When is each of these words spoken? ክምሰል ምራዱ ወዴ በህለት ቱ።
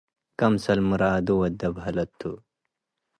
ክምሰል 0.37 0.79
ምራዱ 0.89 1.27
ወዴ 1.39 1.61
በህለት 1.75 2.11
ቱ። 2.19 2.21